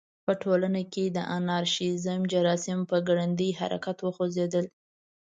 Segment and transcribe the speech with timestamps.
[0.25, 4.65] په ټولنه کې د انارشیزم جراثیم په ګړندي حرکت وخوځېدل.